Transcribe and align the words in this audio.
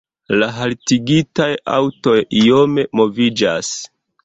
La 0.35 0.45
haltigitaj 0.53 1.51
aŭtoj 1.75 2.17
iome 2.41 2.89
moviĝas. 3.03 3.73